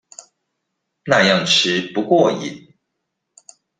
[1.05, 2.73] 那樣吃不過癮